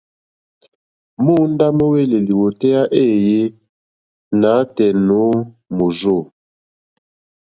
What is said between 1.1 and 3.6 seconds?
Móǒndá mówélì lìwòtéyá éèyé